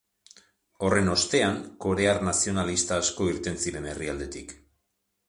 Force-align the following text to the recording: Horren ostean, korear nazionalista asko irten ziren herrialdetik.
Horren 0.85 1.11
ostean, 1.15 1.59
korear 1.85 2.19
nazionalista 2.29 2.97
asko 3.03 3.29
irten 3.35 3.61
ziren 3.67 3.87
herrialdetik. 3.93 4.57